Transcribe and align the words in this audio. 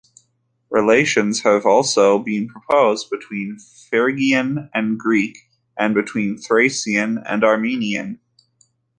Relations 0.71 1.43
have 1.43 1.63
also 1.63 2.17
been 2.17 2.47
proposed 2.47 3.07
between 3.11 3.59
Phrygian 3.87 4.67
and 4.73 4.97
Greek, 4.97 5.47
and 5.77 5.93
between 5.93 6.39
Thracian 6.39 7.19
and 7.19 7.43
Armenian. 7.43 8.19